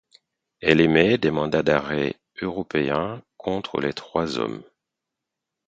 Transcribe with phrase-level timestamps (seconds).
[0.61, 4.63] Elle émet des mandats d'arrêt européens contre les trois hommes.